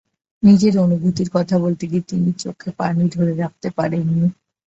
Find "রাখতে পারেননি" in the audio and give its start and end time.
3.35-4.13